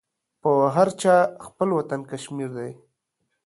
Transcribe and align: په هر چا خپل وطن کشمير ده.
په 0.41 0.51
هر 0.75 0.89
چا 1.01 1.15
خپل 1.45 1.69
وطن 1.77 2.01
کشمير 2.09 2.49
ده. 2.57 2.67